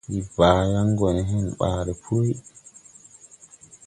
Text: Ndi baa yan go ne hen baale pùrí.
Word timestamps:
Ndi 0.07 0.19
baa 0.35 0.61
yan 0.71 0.89
go 0.97 1.07
ne 1.15 1.21
hen 1.29 1.45
baale 1.59 1.93
pùrí. 2.03 2.33